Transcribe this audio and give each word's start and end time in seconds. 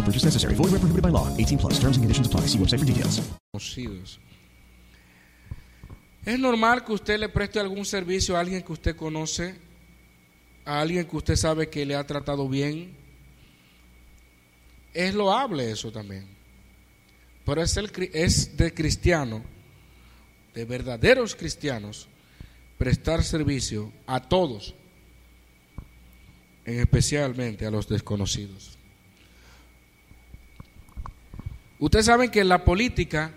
No 0.00 0.06
purchase 0.06 0.24
necessary. 0.24 0.54
Void 0.54 0.70
where 0.72 0.80
prohibited 0.80 1.02
by 1.02 1.10
law. 1.10 1.28
18 1.36 1.58
plus. 1.58 1.74
Terms 1.74 1.96
and 1.98 2.04
conditions 2.04 2.26
apply. 2.26 2.46
See 2.46 2.58
website 2.58 2.78
for 2.78 2.86
details. 2.86 3.20
Es 6.24 6.38
normal 6.38 6.84
que 6.84 6.92
usted 6.92 7.18
le 7.18 7.28
preste 7.28 7.60
algún 7.60 7.84
servicio 7.84 8.36
a 8.36 8.40
alguien 8.40 8.62
que 8.62 8.72
usted 8.72 8.96
conoce, 8.96 9.54
a 10.64 10.80
alguien 10.80 11.06
que 11.06 11.16
usted 11.16 11.36
sabe 11.36 11.68
que 11.68 11.84
le 11.84 11.96
ha 11.96 12.06
tratado 12.06 12.48
bien. 12.48 12.96
Es 14.94 15.14
loable 15.14 15.70
eso 15.70 15.92
también. 15.92 16.26
Pero 17.44 17.62
es, 17.62 17.76
el, 17.76 17.90
es 18.14 18.56
de 18.56 18.72
cristiano, 18.72 19.42
de 20.54 20.64
verdaderos 20.64 21.34
cristianos, 21.34 22.08
prestar 22.78 23.22
servicio 23.22 23.92
a 24.06 24.20
todos, 24.20 24.74
en 26.64 26.80
especialmente 26.80 27.66
a 27.66 27.70
los 27.70 27.88
desconocidos. 27.88 28.79
Ustedes 31.80 32.06
saben 32.06 32.30
que 32.30 32.40
en 32.40 32.48
la 32.48 32.62
política, 32.62 33.32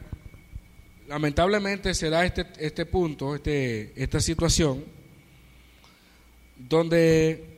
lamentablemente 1.08 1.94
se 1.94 2.10
da 2.10 2.26
este, 2.26 2.46
este 2.60 2.86
punto, 2.86 3.36
este, 3.36 3.94
esta 3.96 4.20
situación, 4.20 4.84
donde 6.58 7.50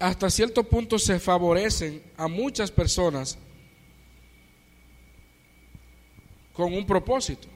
hasta 0.00 0.28
cierto 0.28 0.64
punto 0.64 0.98
se 0.98 1.20
favorecen 1.20 2.02
a 2.16 2.26
muchas 2.26 2.70
personas 2.70 3.38
con 6.52 6.74
un 6.74 6.84
propósito 6.84 7.48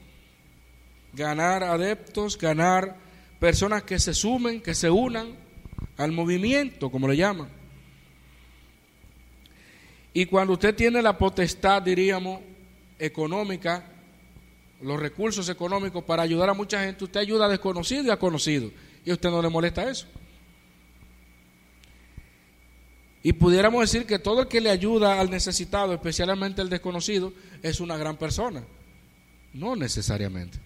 ganar 1.13 1.63
adeptos, 1.65 2.39
ganar 2.39 2.97
personas 3.41 3.83
que 3.83 3.99
se 3.99 4.15
sumen, 4.15 4.61
que 4.61 4.75
se 4.75 4.89
unan 4.89 5.37
al 5.97 6.13
movimiento, 6.13 6.91
como 6.91 7.09
le 7.09 7.17
llaman. 7.17 7.62
Y 10.15 10.27
cuando 10.27 10.55
usted 10.55 10.75
tiene 10.75 11.01
la 11.01 11.17
potestad, 11.17 11.83
diríamos, 11.83 12.41
económica, 12.99 13.85
los 14.83 15.01
recursos 15.01 15.49
económicos 15.49 16.05
para 16.05 16.23
ayudar 16.23 16.51
a 16.51 16.55
mucha 16.55 16.85
gente, 16.85 17.05
usted 17.05 17.21
ayuda 17.21 17.47
a 17.47 17.49
desconocido 17.49 18.05
y 18.05 18.11
a 18.11 18.19
conocido. 18.19 18.71
Y 19.05 19.11
a 19.11 19.15
usted 19.15 19.31
no 19.31 19.41
le 19.41 19.49
molesta 19.49 19.89
eso. 19.89 20.07
Y 23.23 23.33
pudiéramos 23.33 23.81
decir 23.81 24.05
que 24.05 24.19
todo 24.19 24.43
el 24.43 24.49
que 24.49 24.61
le 24.61 24.71
ayuda 24.71 25.21
al 25.21 25.31
necesitado, 25.31 25.95
especialmente 25.95 26.61
al 26.61 26.69
desconocido, 26.69 27.33
es 27.63 27.81
una 27.81 27.97
gran 27.97 28.17
persona. 28.17 28.65
No 29.55 29.77
necesariamente. 29.77 30.59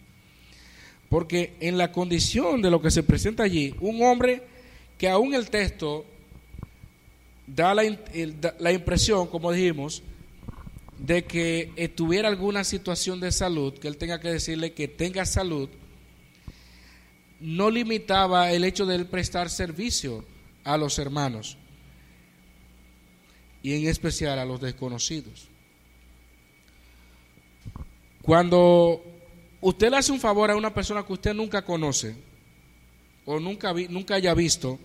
Porque 1.08 1.54
en 1.60 1.76
la 1.76 1.92
condición 1.92 2.62
de 2.62 2.70
lo 2.70 2.80
que 2.80 2.90
se 2.90 3.02
presenta 3.02 3.42
allí, 3.42 3.74
un 3.80 4.02
hombre 4.02 4.42
que 4.96 5.08
aún 5.08 5.34
el 5.34 5.50
texto 5.50 6.06
da 7.46 7.74
la, 7.74 7.82
la 8.58 8.72
impresión, 8.72 9.26
como 9.28 9.52
dijimos, 9.52 10.02
de 10.98 11.24
que 11.24 11.92
tuviera 11.94 12.28
alguna 12.28 12.64
situación 12.64 13.20
de 13.20 13.32
salud, 13.32 13.74
que 13.74 13.88
él 13.88 13.96
tenga 13.96 14.20
que 14.20 14.30
decirle 14.30 14.72
que 14.72 14.88
tenga 14.88 15.26
salud, 15.26 15.68
no 17.40 17.70
limitaba 17.70 18.50
el 18.52 18.64
hecho 18.64 18.86
de 18.86 18.96
él 18.96 19.06
prestar 19.06 19.50
servicio 19.50 20.24
a 20.64 20.76
los 20.76 20.98
hermanos 20.98 21.58
y 23.62 23.74
en 23.74 23.88
especial 23.88 24.38
a 24.38 24.44
los 24.44 24.60
desconocidos. 24.60 25.48
Cuando 28.22 29.02
usted 29.60 29.90
le 29.90 29.98
hace 29.98 30.12
un 30.12 30.20
favor 30.20 30.50
a 30.50 30.56
una 30.56 30.72
persona 30.72 31.04
que 31.04 31.12
usted 31.12 31.34
nunca 31.34 31.62
conoce 31.62 32.16
o 33.24 33.38
nunca, 33.38 33.72
nunca 33.88 34.14
haya 34.14 34.34
visto, 34.34 34.78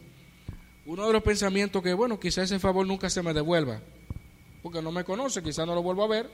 uno 0.86 1.08
de 1.08 1.14
los 1.14 1.24
pensamientos 1.24 1.82
que, 1.82 1.94
bueno, 1.94 2.20
quizá 2.20 2.44
ese 2.44 2.60
favor 2.60 2.86
nunca 2.86 3.10
se 3.10 3.22
me 3.22 3.34
devuelva, 3.34 3.82
porque 4.62 4.82
no 4.82 4.92
me 4.92 5.04
conoce, 5.04 5.44
quizá 5.44 5.66
no 5.66 5.76
lo 5.76 5.84
vuelvo 5.84 6.04
a 6.04 6.08
ver. 6.08 6.30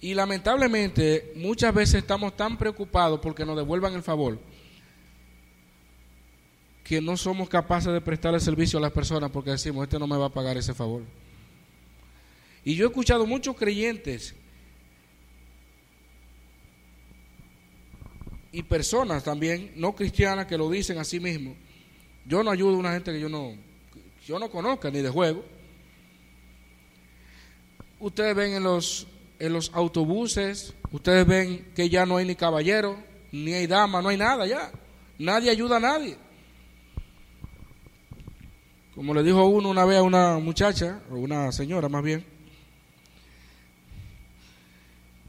Y 0.00 0.14
lamentablemente 0.14 1.32
muchas 1.36 1.72
veces 1.72 1.96
estamos 1.96 2.36
tan 2.36 2.58
preocupados 2.58 3.20
porque 3.20 3.44
nos 3.44 3.56
devuelvan 3.56 3.94
el 3.94 4.02
favor 4.02 4.38
que 6.82 7.00
no 7.00 7.16
somos 7.16 7.48
capaces 7.48 7.92
de 7.92 8.00
prestar 8.00 8.34
el 8.34 8.40
servicio 8.40 8.78
a 8.78 8.82
las 8.82 8.92
personas 8.92 9.30
porque 9.30 9.50
decimos, 9.50 9.84
este 9.84 9.98
no 9.98 10.06
me 10.06 10.16
va 10.16 10.26
a 10.26 10.32
pagar 10.32 10.56
ese 10.56 10.74
favor. 10.74 11.02
Y 12.64 12.74
yo 12.74 12.84
he 12.84 12.88
escuchado 12.88 13.26
muchos 13.26 13.56
creyentes 13.56 14.34
y 18.52 18.62
personas 18.62 19.24
también 19.24 19.72
no 19.76 19.94
cristianas 19.94 20.46
que 20.46 20.58
lo 20.58 20.68
dicen 20.70 20.98
a 20.98 21.04
sí 21.04 21.18
mismos. 21.18 21.56
Yo 22.26 22.42
no 22.42 22.50
ayudo 22.50 22.74
a 22.74 22.78
una 22.78 22.92
gente 22.92 23.12
que 23.12 23.20
yo 23.20 23.28
no, 23.28 23.54
yo 24.26 24.38
no 24.38 24.50
conozca 24.50 24.90
ni 24.90 25.00
de 25.00 25.10
juego. 25.10 25.44
Ustedes 27.98 28.34
ven 28.34 28.54
en 28.54 28.62
los, 28.62 29.06
en 29.38 29.52
los 29.52 29.72
autobuses, 29.74 30.74
ustedes 30.90 31.26
ven 31.26 31.72
que 31.74 31.88
ya 31.88 32.06
no 32.06 32.16
hay 32.16 32.26
ni 32.26 32.34
caballero, 32.34 32.96
ni 33.30 33.52
hay 33.52 33.66
dama, 33.66 34.02
no 34.02 34.08
hay 34.08 34.16
nada 34.16 34.46
ya. 34.46 34.70
Nadie 35.18 35.50
ayuda 35.50 35.76
a 35.76 35.80
nadie. 35.80 36.16
Como 38.94 39.14
le 39.14 39.22
dijo 39.22 39.44
uno 39.46 39.70
una 39.70 39.84
vez 39.84 39.98
a 39.98 40.02
una 40.02 40.38
muchacha, 40.38 41.00
o 41.10 41.14
una 41.14 41.50
señora 41.50 41.88
más 41.88 42.02
bien, 42.02 42.24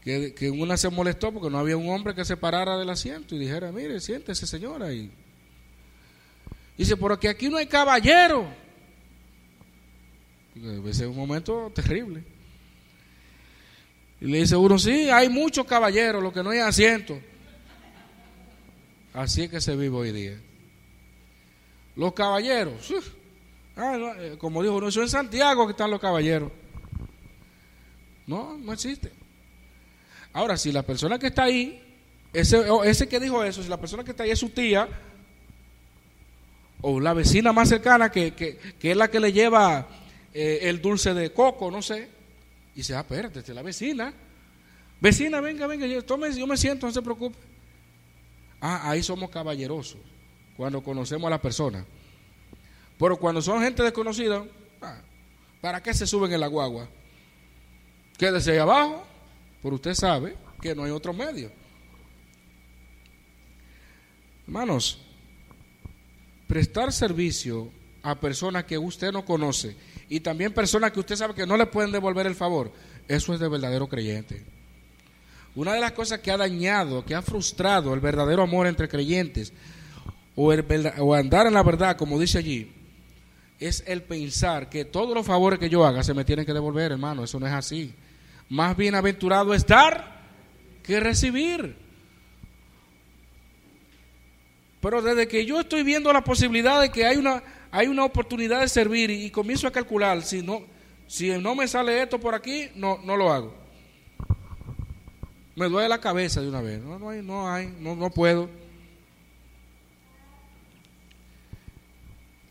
que, 0.03 0.51
una 0.51 0.75
se 0.75 0.89
molestó 0.89 1.31
porque 1.31 1.49
no 1.49 1.59
había 1.59 1.77
un 1.77 1.89
hombre 1.89 2.13
que 2.13 2.25
se 2.25 2.35
parara 2.35 2.77
del 2.77 2.89
asiento 2.89 3.35
y 3.35 3.39
dijera, 3.39 3.71
mire, 3.71 4.01
siéntese 4.01 4.45
señora. 4.45 4.91
Y 4.91 5.09
dice, 6.77 6.97
porque 6.97 7.29
aquí 7.29 7.49
no 7.49 7.57
hay 7.57 7.67
caballero. 7.67 8.47
Ese 10.55 11.03
es 11.03 11.09
un 11.09 11.15
momento 11.15 11.71
terrible. 11.73 12.23
Y 14.21 14.27
le 14.27 14.39
dice 14.39 14.55
uno, 14.55 14.79
sí, 14.79 15.09
hay 15.09 15.29
muchos 15.29 15.65
caballeros, 15.65 16.23
lo 16.23 16.31
que 16.31 16.43
no 16.43 16.51
hay 16.51 16.59
asiento. 16.59 17.19
Así 19.13 19.43
es 19.43 19.49
que 19.49 19.61
se 19.61 19.75
vive 19.75 19.95
hoy 19.95 20.11
día. 20.11 20.39
Los 21.95 22.13
caballeros, 22.13 22.91
ah, 23.75 24.15
eh, 24.17 24.35
como 24.39 24.63
dijo 24.63 24.75
uno, 24.75 24.87
eso 24.87 25.01
en 25.01 25.09
Santiago 25.09 25.67
que 25.67 25.71
están 25.71 25.91
los 25.91 25.99
caballeros. 25.99 26.51
No, 28.25 28.57
no 28.57 28.73
existe. 28.73 29.11
Ahora, 30.31 30.57
si 30.57 30.71
la 30.71 30.81
persona 30.81 31.19
que 31.19 31.27
está 31.27 31.43
ahí, 31.43 31.83
ese, 32.31 32.63
ese 32.85 33.07
que 33.07 33.19
dijo 33.19 33.43
eso, 33.43 33.61
si 33.61 33.69
la 33.69 33.79
persona 33.79 34.03
que 34.03 34.11
está 34.11 34.23
ahí 34.23 34.31
es 34.31 34.39
su 34.39 34.49
tía, 34.49 34.87
o 36.83 36.99
la 36.99 37.13
vecina 37.13 37.51
más 37.51 37.69
cercana 37.69 38.11
que, 38.11 38.33
que, 38.33 38.57
que 38.57 38.91
es 38.91 38.97
la 38.97 39.09
que 39.09 39.19
le 39.19 39.31
lleva 39.31 39.87
eh, 40.33 40.59
el 40.63 40.81
dulce 40.81 41.13
de 41.13 41.31
coco, 41.31 41.71
no 41.71 41.81
sé, 41.81 42.09
y 42.75 42.77
dice, 42.77 42.95
ah, 42.95 42.99
espérate, 42.99 43.39
es 43.39 43.49
la 43.49 43.61
vecina. 43.61 44.13
Vecina, 44.99 45.41
venga, 45.41 45.65
venga, 45.65 45.85
yo, 45.87 46.03
tome, 46.03 46.31
yo 46.33 46.45
me 46.45 46.57
siento, 46.57 46.85
no 46.85 46.91
se 46.91 47.01
preocupe. 47.01 47.37
Ah, 48.59 48.89
ahí 48.89 49.01
somos 49.01 49.29
caballerosos, 49.29 49.99
cuando 50.57 50.83
conocemos 50.83 51.27
a 51.27 51.31
la 51.31 51.41
persona. 51.41 51.85
Pero 52.99 53.17
cuando 53.17 53.41
son 53.41 53.61
gente 53.61 53.81
desconocida, 53.81 54.45
ah, 54.81 55.01
¿para 55.61 55.81
qué 55.81 55.93
se 55.93 56.05
suben 56.05 56.31
en 56.33 56.39
la 56.39 56.47
guagua? 56.47 56.87
Quédese 58.17 58.51
ahí 58.51 58.57
abajo. 58.57 59.05
Pero 59.61 59.75
usted 59.75 59.93
sabe 59.93 60.35
que 60.61 60.75
no 60.75 60.83
hay 60.83 60.91
otro 60.91 61.13
medio. 61.13 61.49
Hermanos, 64.45 65.02
prestar 66.53 66.93
servicio 66.93 67.71
a 68.03 68.13
personas 68.13 68.65
que 68.65 68.77
usted 68.77 69.11
no 69.11 69.25
conoce, 69.25 69.75
y 70.07 70.19
también 70.19 70.53
personas 70.53 70.91
que 70.91 70.99
usted 70.99 71.15
sabe 71.15 71.33
que 71.33 71.47
no 71.47 71.57
le 71.57 71.65
pueden 71.65 71.91
devolver 71.91 72.27
el 72.27 72.35
favor, 72.35 72.71
eso 73.07 73.33
es 73.33 73.39
de 73.39 73.49
verdadero 73.49 73.89
creyente. 73.89 74.43
Una 75.55 75.73
de 75.73 75.81
las 75.81 75.93
cosas 75.93 76.19
que 76.19 76.29
ha 76.29 76.37
dañado, 76.37 77.03
que 77.03 77.15
ha 77.15 77.23
frustrado 77.23 77.91
el 77.95 78.01
verdadero 78.01 78.43
amor 78.43 78.67
entre 78.67 78.87
creyentes, 78.87 79.51
o, 80.35 80.51
andar 81.15 81.47
en 81.47 81.55
la 81.55 81.63
verdad, 81.63 81.97
como 81.97 82.19
dice 82.19 82.37
allí, 82.37 82.71
es 83.59 83.83
el 83.87 84.03
pensar 84.03 84.69
que 84.69 84.85
todos 84.85 85.15
los 85.15 85.25
favores 85.25 85.57
que 85.57 85.71
yo 85.71 85.83
haga 85.83 86.03
se 86.03 86.13
me 86.13 86.23
tienen 86.23 86.45
que 86.45 86.53
devolver, 86.53 86.91
hermano. 86.91 87.23
Eso 87.23 87.39
no 87.39 87.47
es 87.47 87.53
así. 87.53 87.95
Más 88.47 88.77
bienaventurado 88.77 89.55
es 89.55 89.65
dar 89.65 90.21
que 90.83 90.99
recibir. 90.99 91.82
Pero 94.83 95.01
desde 95.01 95.29
que 95.29 95.45
yo 95.45 95.61
estoy 95.61 95.81
viendo 95.81 96.11
la 96.11 96.25
posibilidad 96.25 96.81
de 96.81 96.89
que 96.89 97.05
hay 97.05 97.15
una, 97.15 97.41
hay 97.71 97.87
una 97.87 98.03
oportunidad 98.03 98.59
de 98.59 98.67
servir 98.67 99.09
y, 99.09 99.31
comienzo 99.31 99.65
a 99.65 99.71
calcular, 99.71 100.21
si 100.23 100.41
no, 100.41 100.61
si 101.07 101.29
no 101.37 101.55
me 101.55 101.69
sale 101.69 102.01
esto 102.01 102.19
por 102.19 102.35
aquí, 102.35 102.67
no, 102.75 102.99
no 103.05 103.15
lo 103.15 103.31
hago. 103.31 103.55
Me 105.55 105.69
duele 105.69 105.87
la 105.87 106.01
cabeza 106.01 106.41
de 106.41 106.49
una 106.49 106.59
vez. 106.59 106.81
No, 106.81 106.99
no 106.99 107.11
hay, 107.11 107.21
no 107.21 107.49
hay, 107.49 107.73
no, 107.79 107.95
no 107.95 108.09
puedo. 108.09 108.49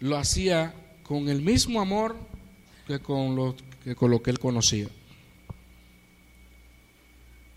Lo 0.00 0.16
hacía 0.16 0.74
con 1.02 1.28
el 1.28 1.42
mismo 1.42 1.82
amor 1.82 2.16
que 2.86 2.98
con 2.98 3.36
lo 3.36 3.54
que, 3.84 3.94
con 3.94 4.10
lo 4.10 4.22
que 4.22 4.30
él 4.30 4.38
conocía. 4.38 4.88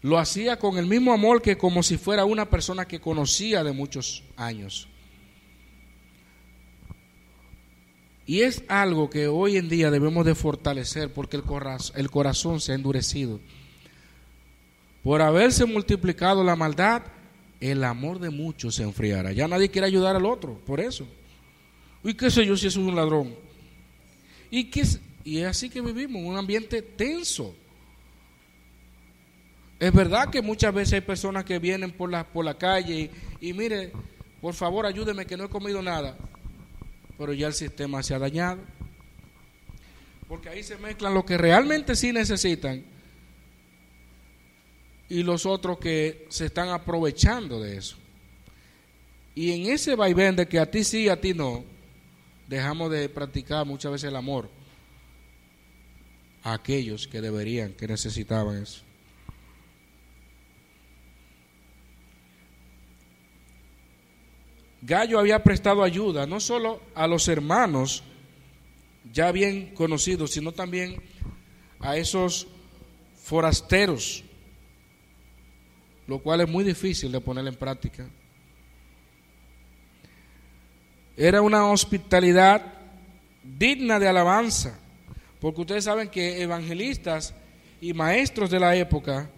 Lo 0.06 0.20
hacía 0.20 0.60
con 0.60 0.78
el 0.78 0.86
mismo 0.86 1.14
amor 1.14 1.42
que 1.42 1.58
como 1.58 1.82
si 1.82 1.98
fuera 1.98 2.26
una 2.26 2.48
persona 2.48 2.86
que 2.86 3.00
conocía 3.00 3.64
de 3.64 3.72
muchos 3.72 4.22
años. 4.36 4.88
Y 8.28 8.42
es 8.42 8.64
algo 8.68 9.10
que 9.10 9.28
hoy 9.28 9.58
en 9.58 9.68
día 9.68 9.90
debemos 9.90 10.24
de 10.24 10.36
fortalecer 10.36 11.12
porque 11.12 11.38
el 11.38 11.42
corazón, 11.42 12.00
el 12.00 12.12
corazón 12.12 12.62
se 12.62 12.72
ha 12.72 12.76
endurecido. 12.76 13.40
Por 15.02 15.24
haberse 15.24 15.66
multiplicado 15.66 16.44
la 16.44 16.56
maldad, 16.56 17.02
el 17.60 17.84
amor 17.84 18.20
de 18.20 18.30
muchos 18.30 18.76
se 18.76 18.84
enfriará. 18.84 19.32
Ya 19.32 19.48
nadie 19.48 19.70
quiere 19.70 19.88
ayudar 19.88 20.16
al 20.16 20.28
otro, 20.28 20.60
por 20.68 20.80
eso. 20.80 21.08
¿Y 22.04 22.14
qué 22.14 22.30
sé 22.30 22.46
yo 22.46 22.56
si 22.56 22.68
es 22.68 22.76
un 22.76 22.96
ladrón? 22.96 23.34
¿Y, 24.52 24.66
qué 24.66 24.84
y 25.24 25.40
es 25.40 25.48
así 25.48 25.68
que 25.68 25.82
vivimos, 25.82 26.22
un 26.22 26.38
ambiente 26.38 26.84
tenso. 26.84 27.56
Es 29.80 29.92
verdad 29.94 30.30
que 30.30 30.42
muchas 30.42 30.74
veces 30.74 30.94
hay 30.94 31.02
personas 31.02 31.44
que 31.44 31.60
vienen 31.60 31.92
por 31.92 32.10
la, 32.10 32.26
por 32.26 32.46
la 32.46 32.58
calle 32.58 33.12
y, 33.42 33.50
y 33.50 33.54
mire, 33.54 33.92
por 34.42 34.54
favor 34.54 34.86
ayúdeme 34.86 35.26
que 35.26 35.36
no 35.36 35.46
he 35.46 35.50
comido 35.50 35.82
nada. 35.82 36.18
Pero 37.18 37.34
ya 37.34 37.48
el 37.48 37.54
sistema 37.54 38.04
se 38.04 38.14
ha 38.14 38.20
dañado. 38.20 38.60
Porque 40.28 40.50
ahí 40.50 40.64
se 40.64 40.78
mezclan 40.78 41.14
lo 41.14 41.26
que 41.26 41.38
realmente 41.38 41.96
sí 41.96 42.12
necesitan 42.12 42.84
y 45.08 45.24
los 45.24 45.46
otros 45.46 45.78
que 45.78 46.26
se 46.30 46.48
están 46.48 46.70
aprovechando 46.70 47.60
de 47.60 47.78
eso. 47.78 47.98
Y 49.36 49.52
en 49.52 49.72
ese 49.72 49.96
vaivén 49.96 50.36
de 50.36 50.48
que 50.48 50.60
a 50.60 50.70
ti 50.70 50.84
sí 50.84 51.04
y 51.04 51.10
a 51.10 51.20
ti 51.20 51.34
no, 51.34 51.64
dejamos 52.48 52.90
de 52.92 53.10
practicar 53.10 53.66
muchas 53.66 53.92
veces 53.92 54.10
el 54.10 54.16
amor 54.16 54.50
a 56.44 56.54
aquellos 56.54 57.08
que 57.08 57.22
deberían, 57.22 57.74
que 57.74 57.88
necesitaban 57.88 58.64
eso. 58.64 58.82
Gallo 64.86 65.18
había 65.18 65.42
prestado 65.42 65.82
ayuda 65.84 66.28
no 66.28 66.40
solo 66.40 66.80
a 66.94 67.08
los 67.08 67.28
hermanos 67.28 68.04
ya 69.12 69.32
bien 69.32 69.74
conocidos, 69.74 70.32
sino 70.32 70.52
también 70.52 71.02
a 71.80 71.98
esos 71.98 72.48
forasteros, 73.16 74.24
lo 76.06 76.20
cual 76.20 76.42
es 76.42 76.50
muy 76.50 76.64
difícil 76.64 77.12
de 77.12 77.20
poner 77.20 77.48
en 77.48 77.56
práctica. 77.56 78.08
Era 81.18 81.42
una 81.42 81.66
hospitalidad 81.72 82.62
digna 83.42 83.98
de 83.98 84.08
alabanza, 84.08 84.78
porque 85.40 85.62
ustedes 85.62 85.86
saben 85.86 86.10
que 86.10 86.44
evangelistas 86.44 87.34
y 87.82 87.92
maestros 87.94 88.52
de 88.52 88.60
la 88.60 88.76
época 88.76 89.32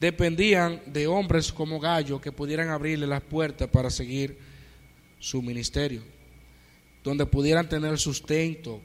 dependían 0.00 0.82
de 0.86 1.06
hombres 1.06 1.52
como 1.52 1.78
Gallo 1.78 2.20
que 2.20 2.32
pudieran 2.32 2.68
abrirle 2.70 3.06
las 3.06 3.22
puertas 3.22 3.68
para 3.68 3.90
seguir 3.90 4.55
su 5.26 5.42
ministerio, 5.42 6.02
donde 7.02 7.26
pudieran 7.26 7.68
tener 7.68 7.98
sustento, 7.98 8.80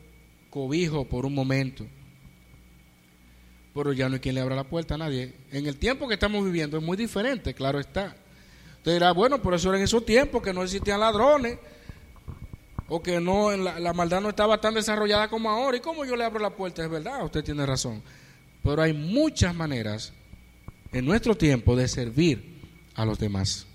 cobijo 0.50 1.06
por 1.06 1.24
un 1.24 1.36
momento. 1.36 1.86
Pero 3.76 3.94
ya 3.94 4.10
no 4.10 4.16
hay 4.16 4.22
quien 4.22 4.34
le 4.34 4.42
abra 4.42 4.56
la 4.56 4.64
puerta 4.64 4.96
a 4.96 4.98
nadie. 4.98 5.36
En 5.52 5.68
el 5.68 5.78
tiempo 5.78 6.08
que 6.08 6.16
estamos 6.16 6.44
viviendo 6.44 6.80
es 6.80 6.84
muy 6.84 6.98
diferente, 6.98 7.54
claro 7.54 7.80
está. 7.80 8.16
Usted 8.78 8.94
dirá, 8.94 9.12
bueno, 9.12 9.40
por 9.40 9.54
eso 9.54 9.70
era 9.70 9.78
en 9.78 9.84
esos 9.84 10.04
tiempos 10.04 10.42
que 10.42 10.52
no 10.52 10.64
existían 10.64 11.00
ladrones, 11.00 11.60
o 12.90 13.04
que 13.04 13.22
no 13.22 13.56
la, 13.56 13.80
la, 13.80 13.94
maldad 13.94 14.20
no 14.20 14.30
estaba 14.30 14.60
tan 14.60 14.74
desarrollada 14.74 15.30
como 15.30 15.48
ahora. 15.48 15.78
¿Y 15.78 15.80
cómo 15.80 16.06
yo 16.06 16.16
le 16.16 16.24
abro 16.24 16.40
la 16.40 16.56
puerta? 16.56 16.84
Es 16.84 16.90
verdad, 16.90 17.24
usted 17.24 17.44
tiene 17.44 17.68
razón. 17.68 18.02
Pero 18.64 18.82
hay 18.82 18.94
muchas 18.94 19.54
maneras 19.54 20.12
en 20.92 21.06
nuestro 21.06 21.38
tiempo 21.38 21.76
de 21.76 21.88
servir 21.88 22.60
a 22.96 23.06
los 23.06 23.20
demás. 23.20 23.68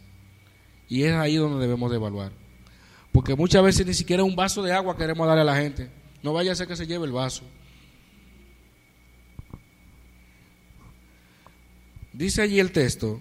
Y 0.89 1.05
es 1.05 1.15
ahí 1.15 1.37
donde 1.37 1.61
debemos 1.61 1.91
de 1.91 1.97
evaluar. 1.97 2.33
Porque 3.27 3.41
muchas 3.41 3.65
veces 3.65 3.85
ni 3.85 3.93
siquiera 3.93 4.23
un 4.23 4.37
vaso 4.37 4.63
de 4.63 4.73
agua 4.73 4.97
queremos 4.97 5.27
darle 5.27 5.43
a 5.43 5.45
la 5.45 5.57
gente. 5.57 5.91
No 6.23 6.33
vaya 6.33 6.53
a 6.53 6.55
ser 6.55 6.69
que 6.69 6.77
se 6.77 6.87
lleve 6.87 7.07
el 7.07 7.11
vaso. 7.11 7.43
Dice 12.13 12.43
allí 12.43 12.61
el 12.61 12.71
texto, 12.71 13.21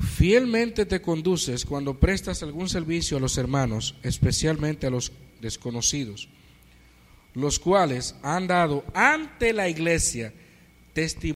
Fielmente 0.00 0.86
te 0.86 1.00
conduces 1.00 1.64
cuando 1.64 2.00
prestas 2.00 2.42
algún 2.42 2.68
servicio 2.68 3.16
a 3.16 3.20
los 3.20 3.38
hermanos, 3.38 3.94
especialmente 4.02 4.88
a 4.88 4.90
los 4.90 5.12
desconocidos, 5.40 6.28
los 7.34 7.60
cuales 7.60 8.16
han 8.24 8.48
dado 8.48 8.84
ante 8.92 9.52
la 9.52 9.68
iglesia 9.68 10.34
testimonio. 10.94 11.39